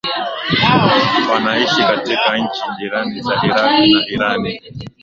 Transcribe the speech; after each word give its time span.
wanaishi 1.33 1.81
katika 1.81 2.37
nchi 2.37 2.61
jirani 2.79 3.21
za 3.21 3.41
Iraq 3.43 3.65
na 3.65 4.07
Irani 4.07 4.61